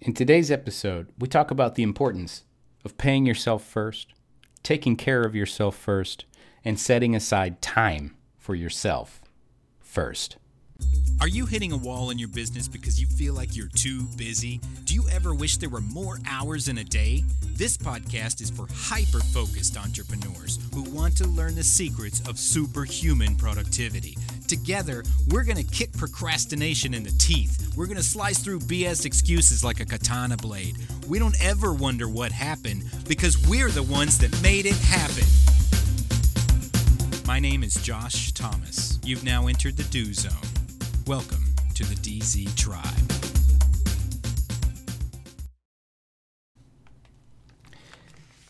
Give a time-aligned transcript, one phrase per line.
[0.00, 2.44] In today's episode, we talk about the importance
[2.84, 4.12] of paying yourself first,
[4.62, 6.24] taking care of yourself first,
[6.64, 9.20] and setting aside time for yourself
[9.80, 10.36] first.
[11.20, 14.60] Are you hitting a wall in your business because you feel like you're too busy?
[14.84, 17.24] Do you ever wish there were more hours in a day?
[17.56, 23.34] This podcast is for hyper focused entrepreneurs who want to learn the secrets of superhuman
[23.34, 24.16] productivity.
[24.48, 27.70] Together, we're going to kick procrastination in the teeth.
[27.76, 30.78] We're going to slice through BS excuses like a katana blade.
[31.06, 35.24] We don't ever wonder what happened because we're the ones that made it happen.
[37.26, 38.98] My name is Josh Thomas.
[39.04, 40.32] You've now entered the Do Zone.
[41.06, 41.44] Welcome
[41.74, 42.84] to the DZ Tribe.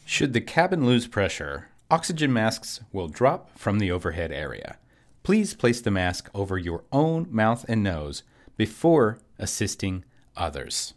[0.04, 4.78] Should the cabin lose pressure, oxygen masks will drop from the overhead area.
[5.28, 8.22] Please place the mask over your own mouth and nose
[8.56, 10.02] before assisting
[10.34, 10.94] others.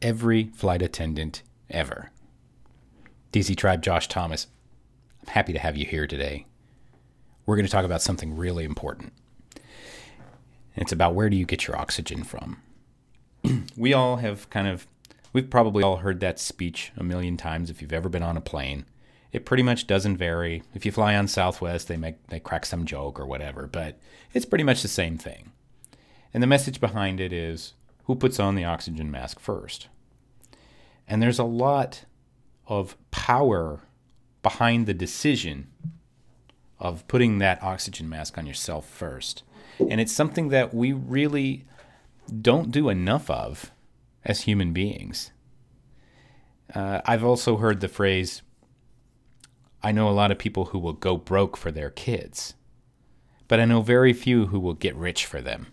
[0.00, 2.12] Every flight attendant ever.
[3.32, 4.46] DZ Tribe Josh Thomas,
[5.22, 6.46] I'm happy to have you here today.
[7.46, 9.12] We're going to talk about something really important.
[10.76, 12.62] It's about where do you get your oxygen from?
[13.76, 14.86] we all have kind of,
[15.32, 18.40] we've probably all heard that speech a million times if you've ever been on a
[18.40, 18.84] plane.
[19.32, 20.62] It pretty much doesn't vary.
[20.74, 23.98] If you fly on Southwest, they make they crack some joke or whatever, but
[24.32, 25.52] it's pretty much the same thing.
[26.34, 29.88] And the message behind it is who puts on the oxygen mask first?
[31.06, 32.04] And there's a lot
[32.66, 33.80] of power
[34.42, 35.68] behind the decision
[36.78, 39.42] of putting that oxygen mask on yourself first.
[39.78, 41.64] And it's something that we really
[42.40, 43.70] don't do enough of
[44.24, 45.32] as human beings.
[46.74, 48.42] Uh, I've also heard the phrase
[49.82, 52.54] I know a lot of people who will go broke for their kids,
[53.48, 55.68] but I know very few who will get rich for them.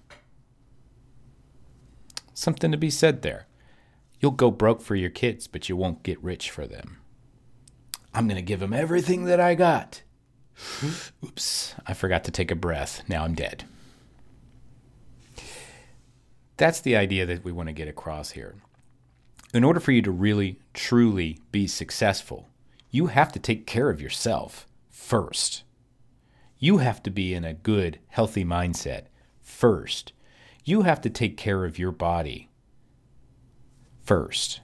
[2.34, 3.48] Something to be said there.
[4.20, 6.98] You'll go broke for your kids, but you won't get rich for them.
[8.14, 10.02] I'm going to give them everything that I got.
[11.24, 13.04] Oops, I forgot to take a breath.
[13.08, 13.66] Now I'm dead.
[16.58, 18.56] That's the idea that we want to get across here.
[19.54, 22.50] In order for you to really, truly be successful,
[22.90, 25.64] you have to take care of yourself first.
[26.60, 29.06] You have to be in a good, healthy mindset
[29.42, 30.14] first.
[30.64, 32.50] You have to take care of your body
[34.04, 34.62] first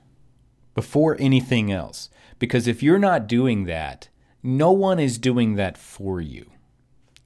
[0.73, 2.09] before anything else.
[2.39, 4.09] Because if you're not doing that,
[4.41, 6.49] no one is doing that for you.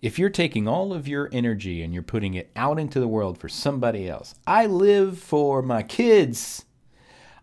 [0.01, 3.39] If you're taking all of your energy and you're putting it out into the world
[3.39, 6.65] for somebody else, I live for my kids.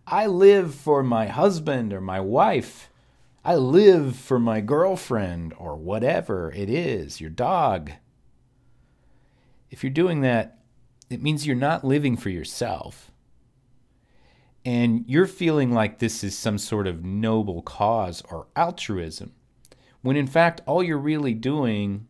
[0.06, 2.90] I live for my husband or my wife.
[3.44, 7.92] I live for my girlfriend or whatever it is, your dog.
[9.70, 10.60] If you're doing that,
[11.10, 13.10] it means you're not living for yourself.
[14.64, 19.32] And you're feeling like this is some sort of noble cause or altruism
[20.04, 22.06] when in fact all you're really doing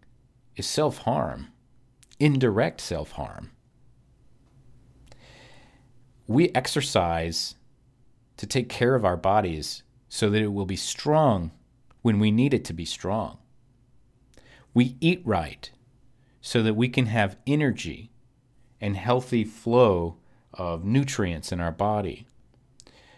[0.56, 1.46] is self harm,
[2.18, 3.52] indirect self harm.
[6.26, 7.54] We exercise
[8.36, 9.83] to take care of our bodies
[10.14, 11.50] so that it will be strong
[12.02, 13.36] when we need it to be strong.
[14.72, 15.68] We eat right
[16.40, 18.12] so that we can have energy
[18.80, 20.18] and healthy flow
[20.52, 22.28] of nutrients in our body,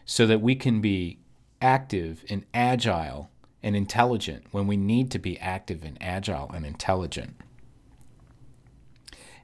[0.07, 1.19] so that we can be
[1.61, 3.31] active and agile
[3.63, 7.37] and intelligent when we need to be active and agile and intelligent.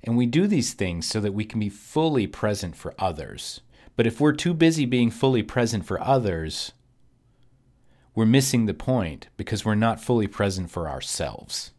[0.03, 3.61] And we do these things so that we can be fully present for others.
[3.95, 6.73] But if we're too busy being fully present for others,
[8.15, 11.73] we're missing the point because we're not fully present for ourselves.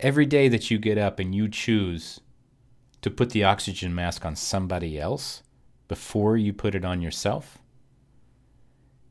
[0.00, 2.20] Every day that you get up and you choose
[3.02, 5.42] to put the oxygen mask on somebody else
[5.88, 7.58] before you put it on yourself,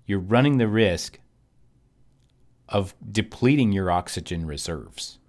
[0.05, 1.19] you're running the risk
[2.67, 5.19] of depleting your oxygen reserves.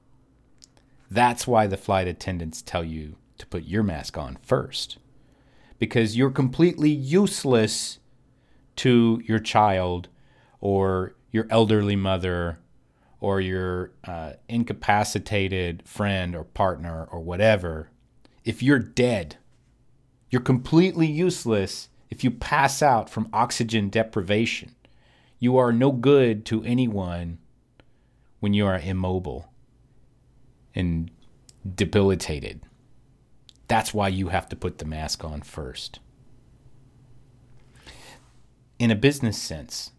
[1.11, 4.99] That's why the flight attendants tell you to put your mask on first,
[5.79, 7.99] because you're completely useless
[8.77, 10.09] to your child
[10.67, 12.59] or your elderly mother
[13.21, 17.89] or your uh, incapacitated friend or partner or whatever
[18.45, 19.37] if you're dead.
[20.29, 24.75] You're completely useless if you pass out from oxygen deprivation.
[25.39, 27.39] You are no good to anyone
[28.41, 29.53] when you are immobile
[30.75, 31.13] and
[31.77, 32.61] debilitated.
[33.69, 36.01] That's why you have to put the mask on first.
[38.81, 39.93] In a business sense,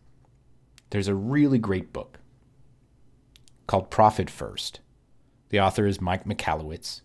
[0.90, 2.20] there's a really great book
[3.66, 4.80] called Profit First.
[5.50, 7.02] The author is Mike Michalowicz.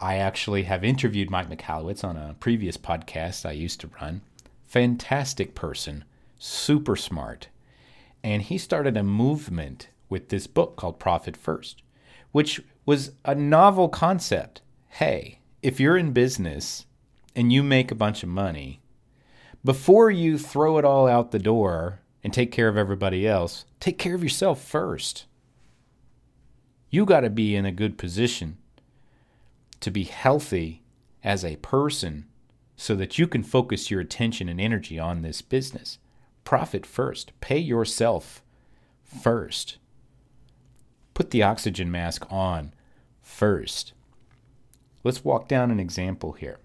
[0.00, 4.22] I actually have interviewed Mike Michalowicz on a previous podcast I used to run.
[4.64, 6.04] Fantastic person,
[6.38, 7.48] super smart.
[8.24, 11.82] And he started a movement with this book called Profit First,
[12.32, 14.62] which was a novel concept.
[14.88, 16.86] Hey, if you're in business
[17.36, 18.80] and you make a bunch of money,
[19.64, 23.98] before you throw it all out the door and take care of everybody else, take
[23.98, 25.26] care of yourself first.
[26.90, 28.58] You got to be in a good position
[29.80, 30.82] to be healthy
[31.24, 32.26] as a person
[32.76, 35.98] so that you can focus your attention and energy on this business.
[36.44, 38.42] Profit first, pay yourself
[39.04, 39.78] first.
[41.14, 42.72] Put the oxygen mask on
[43.22, 43.92] first.
[45.04, 46.58] Let's walk down an example here.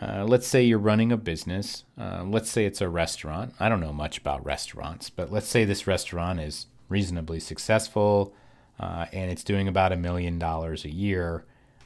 [0.00, 1.84] Uh, let's say you're running a business.
[1.98, 3.54] Uh, let's say it's a restaurant.
[3.58, 8.34] I don't know much about restaurants, but let's say this restaurant is reasonably successful
[8.78, 11.44] uh, and it's doing about a million dollars a year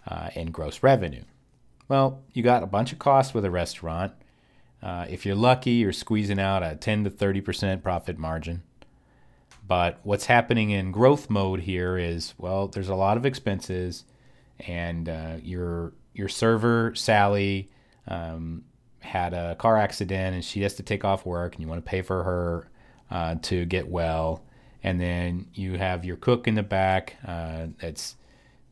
[0.08, 1.22] uh, in gross revenue.
[1.88, 4.12] Well, you got a bunch of costs with a restaurant.
[4.82, 8.62] Uh, if you're lucky, you're squeezing out a 10 to 30% profit margin.
[9.66, 14.04] But what's happening in growth mode here is well, there's a lot of expenses,
[14.58, 17.70] and uh, your your server Sally
[18.08, 18.64] um,
[19.00, 21.88] had a car accident and she has to take off work, and you want to
[21.88, 22.68] pay for her
[23.10, 24.44] uh, to get well.
[24.82, 27.16] And then you have your cook in the back.
[27.26, 28.16] Uh, it's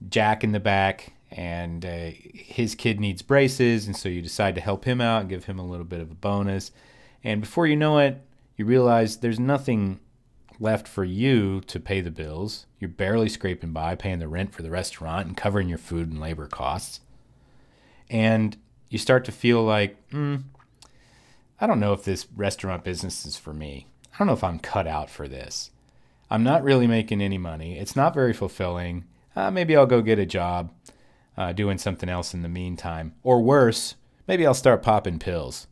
[0.08, 4.60] Jack in the back, and uh, his kid needs braces, and so you decide to
[4.60, 6.70] help him out and give him a little bit of a bonus.
[7.24, 8.22] And before you know it,
[8.56, 10.00] you realize there's nothing
[10.60, 12.66] left for you to pay the bills.
[12.80, 16.20] You're barely scraping by, paying the rent for the restaurant and covering your food and
[16.20, 17.00] labor costs.
[18.08, 18.56] And
[18.88, 20.42] you start to feel like, mm,
[21.60, 23.86] I don't know if this restaurant business is for me.
[24.14, 25.70] I don't know if I'm cut out for this.
[26.30, 27.78] I'm not really making any money.
[27.78, 29.04] It's not very fulfilling.
[29.34, 30.72] Uh, maybe I'll go get a job
[31.36, 33.14] uh, doing something else in the meantime.
[33.22, 33.94] Or worse,
[34.26, 35.66] maybe I'll start popping pills.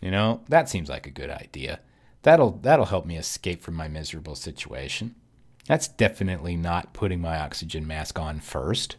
[0.00, 1.80] You know, that seems like a good idea.
[2.22, 5.14] That'll that'll help me escape from my miserable situation.
[5.66, 8.96] That's definitely not putting my oxygen mask on first.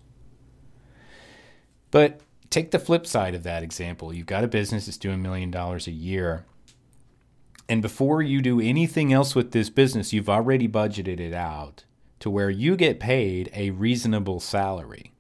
[1.92, 4.14] But take the flip side of that example.
[4.14, 6.46] You've got a business that's doing a million dollars a year.
[7.68, 11.84] And before you do anything else with this business, you've already budgeted it out
[12.20, 15.12] to where you get paid a reasonable salary.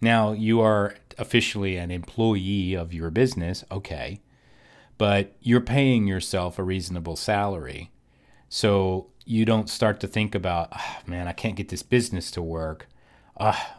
[0.00, 4.20] Now, you are officially an employee of your business, okay,
[4.98, 7.90] but you're paying yourself a reasonable salary.
[8.48, 12.42] So you don't start to think about, oh, man, I can't get this business to
[12.42, 12.88] work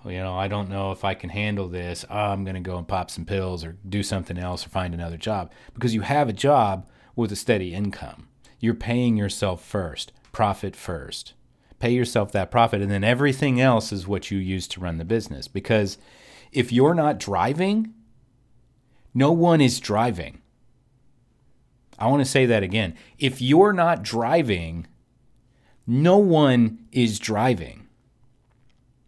[0.05, 2.05] you know, I don't know if I can handle this.
[2.09, 4.93] Oh, I'm going to go and pop some pills or do something else or find
[4.93, 8.27] another job because you have a job with a steady income.
[8.59, 11.33] You're paying yourself first, profit first.
[11.79, 15.05] Pay yourself that profit, and then everything else is what you use to run the
[15.05, 15.49] business.
[15.49, 15.97] Because
[16.51, 17.93] if you're not driving,
[19.13, 20.41] no one is driving.
[21.99, 22.95] I want to say that again.
[23.19, 24.87] If you're not driving,
[25.85, 27.82] no one is driving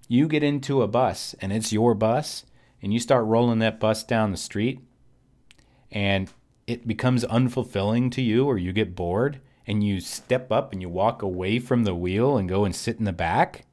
[0.08, 2.46] you get into a bus and it's your bus
[2.82, 4.80] and you start rolling that bus down the street
[5.92, 6.32] and
[6.68, 10.90] it becomes unfulfilling to you or you get bored and you step up and you
[10.90, 13.66] walk away from the wheel and go and sit in the back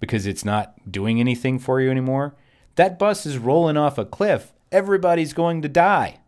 [0.00, 2.36] because it's not doing anything for you anymore,
[2.76, 4.52] that bus is rolling off a cliff.
[4.70, 6.20] Everybody's going to die.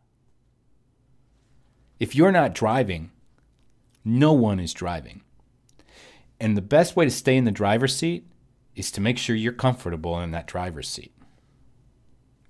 [2.00, 3.10] If you're not driving,
[4.04, 5.22] no one is driving.
[6.40, 8.26] And the best way to stay in the driver's seat
[8.80, 11.12] is to make sure you're comfortable in that driver's seat.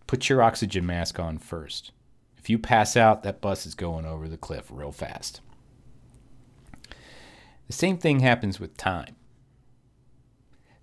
[0.06, 1.92] Put your oxygen mask on first.
[2.38, 5.40] If you pass out, that bus is going over the cliff real fast.
[7.66, 9.16] The same thing happens with time.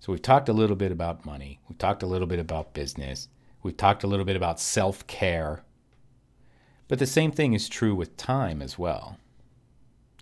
[0.00, 3.28] So, we've talked a little bit about money, we've talked a little bit about business,
[3.62, 5.64] we've talked a little bit about self care.
[6.86, 9.18] But the same thing is true with time as well.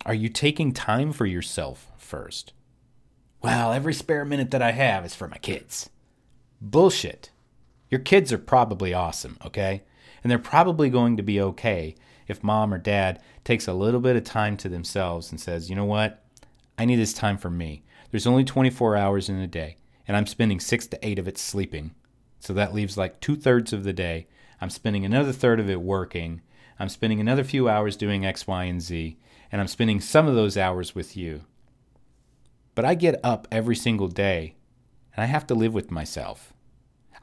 [0.05, 2.53] Are you taking time for yourself first?
[3.41, 5.89] Well, every spare minute that I have is for my kids.
[6.59, 7.29] Bullshit.
[7.89, 9.83] Your kids are probably awesome, okay?
[10.23, 11.95] And they're probably going to be okay
[12.27, 15.75] if mom or dad takes a little bit of time to themselves and says, you
[15.75, 16.23] know what?
[16.77, 17.83] I need this time for me.
[18.11, 19.77] There's only 24 hours in a day,
[20.07, 21.91] and I'm spending six to eight of it sleeping.
[22.39, 24.27] So that leaves like two thirds of the day.
[24.59, 26.41] I'm spending another third of it working.
[26.79, 29.17] I'm spending another few hours doing X, Y, and Z.
[29.51, 31.43] And I'm spending some of those hours with you.
[32.77, 34.53] But I get up every single day
[35.15, 36.53] and I have to live with myself.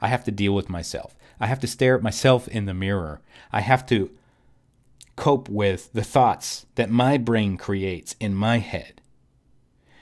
[0.01, 1.15] I have to deal with myself.
[1.39, 3.21] I have to stare at myself in the mirror.
[3.53, 4.11] I have to
[5.15, 9.01] cope with the thoughts that my brain creates in my head.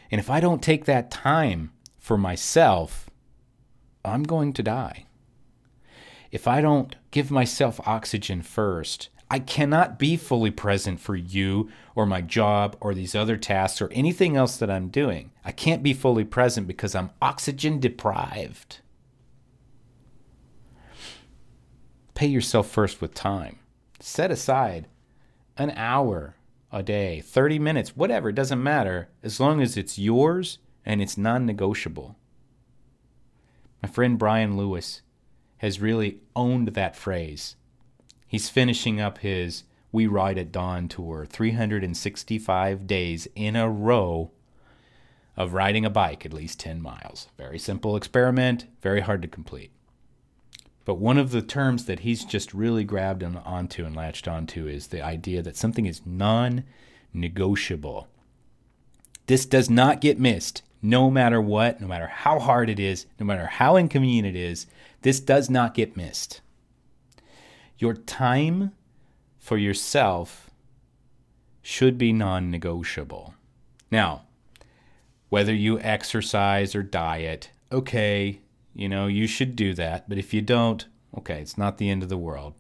[0.10, 3.08] And if I don't take that time for myself,
[4.04, 5.06] I'm going to die.
[6.32, 12.06] If I don't give myself oxygen first, I cannot be fully present for you or
[12.06, 15.32] my job or these other tasks or anything else that I'm doing.
[15.44, 18.82] I can't be fully present because I'm oxygen deprived.
[22.14, 23.58] Pay yourself first with time.
[24.00, 24.86] Set aside
[25.58, 26.36] an hour
[26.72, 31.18] a day, 30 minutes, whatever, it doesn't matter, as long as it's yours and it's
[31.18, 32.16] non negotiable.
[33.82, 35.02] My friend Brian Lewis
[35.58, 37.56] has really owned that phrase.
[38.34, 44.32] He's finishing up his We Ride at Dawn tour, 365 days in a row
[45.38, 47.28] of riding a bike at least 10 miles.
[47.38, 49.70] Very simple experiment, very hard to complete.
[50.84, 54.66] But one of the terms that he's just really grabbed on, onto and latched onto
[54.66, 56.64] is the idea that something is non
[57.14, 58.08] negotiable.
[59.28, 63.28] This does not get missed no matter what, no matter how hard it is, no
[63.28, 64.66] matter how inconvenient it is.
[65.04, 66.42] This does not get missed.
[67.84, 68.72] Your time
[69.38, 70.50] for yourself
[71.62, 73.34] should be non negotiable.
[73.92, 74.22] Now,
[75.28, 78.40] whether you exercise or diet, okay,
[78.74, 80.08] you know, you should do that.
[80.08, 80.86] But if you don't,
[81.18, 82.54] okay, it's not the end of the world.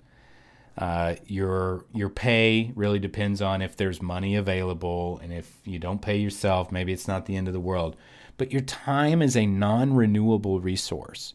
[0.77, 6.01] Uh, your your pay really depends on if there's money available, and if you don't
[6.01, 7.95] pay yourself, maybe it's not the end of the world.
[8.35, 11.33] But your time is a non-renewable resource.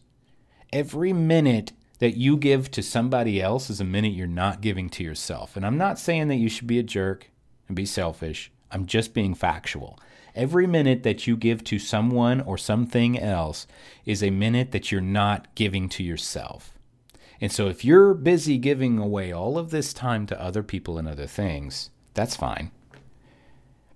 [0.71, 5.03] Every minute that you give to somebody else is a minute you're not giving to
[5.03, 5.55] yourself.
[5.55, 7.29] And I'm not saying that you should be a jerk
[7.67, 8.51] and be selfish.
[8.71, 9.99] I'm just being factual.
[10.35, 13.67] Every minute that you give to someone or something else
[14.05, 16.73] is a minute that you're not giving to yourself.
[17.41, 21.07] And so if you're busy giving away all of this time to other people and
[21.07, 22.71] other things, that's fine.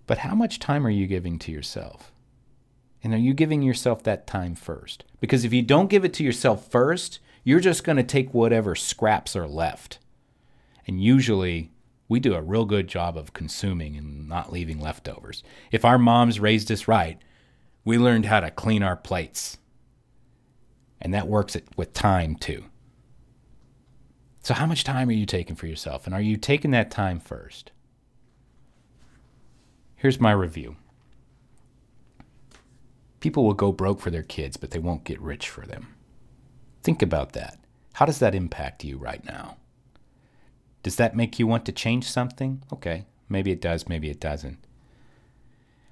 [0.07, 2.11] But how much time are you giving to yourself?
[3.03, 5.03] And are you giving yourself that time first?
[5.19, 8.75] Because if you don't give it to yourself first, you're just going to take whatever
[8.75, 9.99] scraps are left.
[10.87, 11.71] And usually
[12.07, 15.43] we do a real good job of consuming and not leaving leftovers.
[15.71, 17.17] If our moms raised us right,
[17.85, 19.57] we learned how to clean our plates.
[21.01, 22.65] And that works with time too.
[24.41, 26.05] So, how much time are you taking for yourself?
[26.05, 27.71] And are you taking that time first?
[29.95, 30.75] Here's my review
[33.21, 35.92] people will go broke for their kids, but they won't get rich for them.
[36.83, 37.59] Think about that.
[37.93, 39.57] How does that impact you right now?
[40.81, 42.61] Does that make you want to change something?
[42.71, 44.57] Okay, maybe it does, maybe it doesn't.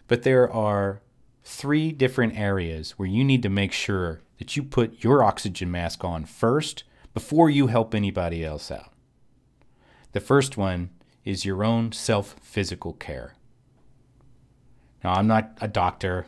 [0.07, 1.01] But there are
[1.43, 6.03] three different areas where you need to make sure that you put your oxygen mask
[6.03, 6.83] on first
[7.13, 8.91] before you help anybody else out.
[10.11, 10.89] The first one
[11.23, 13.35] is your own self physical care.
[15.03, 16.25] Now, I'm not a doctor.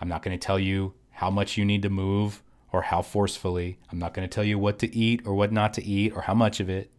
[0.00, 2.42] I'm not going to tell you how much you need to move
[2.74, 3.78] or how forcefully.
[3.92, 6.22] I'm not going to tell you what to eat or what not to eat or
[6.22, 6.90] how much of it.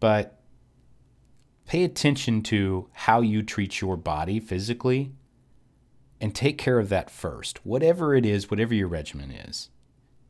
[0.00, 0.40] But
[1.66, 5.12] pay attention to how you treat your body physically
[6.22, 7.64] and take care of that first.
[7.66, 9.68] Whatever it is, whatever your regimen is,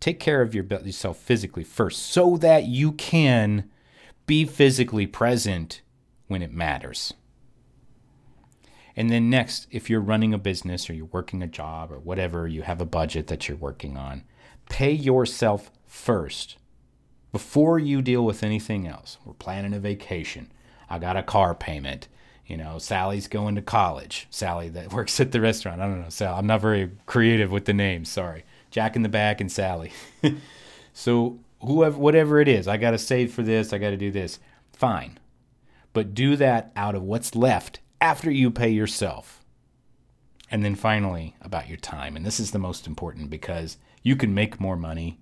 [0.01, 3.71] take care of your, yourself physically first so that you can
[4.27, 5.83] be physically present
[6.27, 7.15] when it matters.
[8.97, 12.49] And then next, if you're running a business or you're working a job or whatever,
[12.49, 14.25] you have a budget that you're working on,
[14.69, 16.57] pay yourself first
[17.33, 19.19] before you deal with anything else.
[19.25, 20.51] We're planning a vacation.
[20.89, 22.09] I got a car payment.
[22.47, 24.27] You know, Sally's going to college.
[24.31, 25.81] Sally that works at the restaurant.
[25.81, 26.39] I don't know, Sally.
[26.39, 28.09] I'm not very creative with the names.
[28.09, 28.45] Sorry.
[28.71, 29.93] Jack in the back and Sally.
[30.93, 33.73] so whoever, whatever it is, I got to save for this.
[33.73, 34.39] I got to do this.
[34.73, 35.19] Fine,
[35.93, 39.45] but do that out of what's left after you pay yourself.
[40.51, 42.17] And then finally, about your time.
[42.17, 45.19] And this is the most important because you can make more money.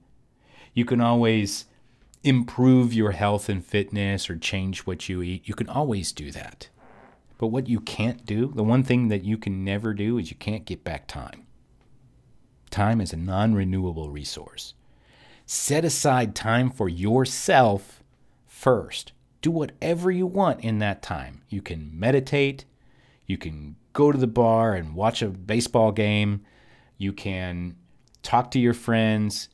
[0.75, 1.66] You can always
[2.23, 5.49] improve your health and fitness or change what you eat.
[5.49, 6.68] You can always do that.
[7.38, 10.37] But what you can't do, the one thing that you can never do is you
[10.37, 11.47] can't get back time.
[12.71, 14.75] Time is a non renewable resource.
[15.45, 18.02] Set aside time for yourself
[18.47, 19.12] first.
[19.42, 21.42] Do whatever you want in that time.
[21.49, 22.64] You can meditate.
[23.26, 26.45] You can go to the bar and watch a baseball game.
[26.99, 27.76] You can
[28.26, 29.49] talk to your friends.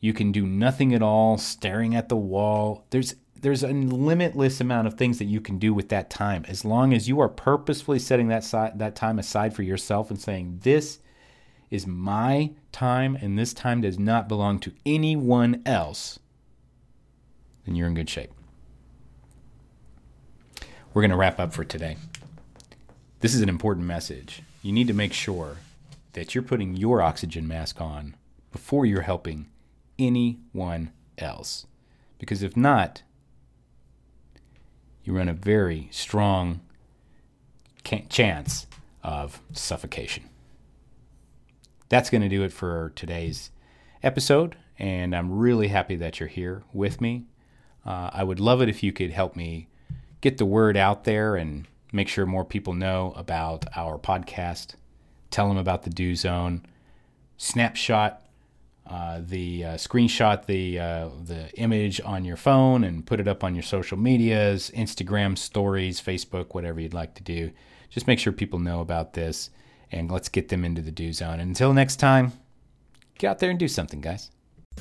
[0.00, 2.84] You can do nothing at all, staring at the wall.
[2.90, 6.64] There's there's a limitless amount of things that you can do with that time as
[6.64, 10.58] long as you are purposefully setting that side, that time aside for yourself and saying
[10.64, 10.98] this
[11.70, 16.18] is my time and this time does not belong to anyone else
[17.64, 18.32] then you're in good shape
[20.92, 21.96] we're going to wrap up for today
[23.20, 25.58] this is an important message you need to make sure
[26.12, 28.16] that you're putting your oxygen mask on
[28.52, 29.48] before you're helping
[29.98, 31.66] anyone else.
[32.18, 33.02] Because if not,
[35.04, 36.60] you run a very strong
[38.08, 38.66] chance
[39.02, 40.28] of suffocation.
[41.88, 43.50] That's going to do it for today's
[44.02, 47.24] episode, and I'm really happy that you're here with me.
[47.86, 49.68] Uh, I would love it if you could help me
[50.20, 54.74] get the word out there and make sure more people know about our podcast.
[55.30, 56.64] Tell them about the Do Zone.
[57.36, 58.22] Snapshot
[58.88, 63.44] uh, the uh, screenshot the uh, the image on your phone and put it up
[63.44, 67.50] on your social medias, Instagram stories, Facebook, whatever you'd like to do.
[67.90, 69.50] Just make sure people know about this,
[69.92, 71.34] and let's get them into the do zone.
[71.38, 72.32] And until next time,
[73.18, 74.30] get out there and do something, guys.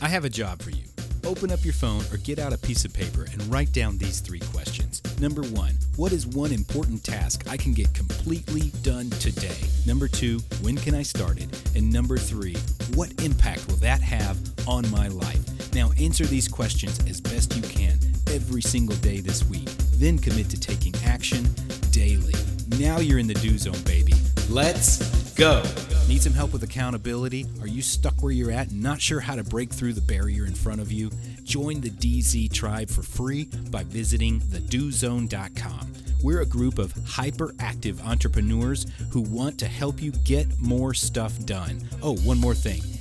[0.02, 0.86] I have a job for you.
[1.26, 4.22] Open up your phone or get out a piece of paper and write down these
[4.22, 4.87] three questions.
[5.20, 9.58] Number one, what is one important task I can get completely done today?
[9.88, 11.50] Number two, when can I start it?
[11.76, 12.56] And number three,
[12.94, 15.74] what impact will that have on my life?
[15.74, 17.98] Now answer these questions as best you can
[18.32, 19.70] every single day this week.
[19.94, 21.48] Then commit to taking action
[21.90, 22.36] daily.
[22.78, 24.14] Now you're in the do zone, baby.
[24.50, 25.64] Let's go.
[26.08, 27.48] Need some help with accountability?
[27.60, 30.46] Are you stuck where you're at and not sure how to break through the barrier
[30.46, 31.10] in front of you?
[31.48, 35.94] Join the DZ tribe for free by visiting thedozone.com.
[36.22, 41.88] We're a group of hyperactive entrepreneurs who want to help you get more stuff done.
[42.04, 42.82] Oh, one more thing.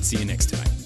[0.00, 0.77] See you next time.